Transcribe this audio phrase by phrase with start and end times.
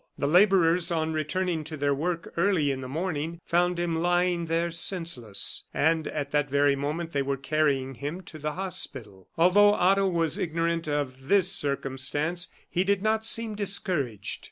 [0.17, 4.71] The laborers, on returning to their work early in the morning, found him lying there
[4.71, 9.29] senseless; and at that very moment they were carrying him to the hospital.
[9.37, 14.39] Although Otto was ignorant of this circumstance, he did not seem discouraged.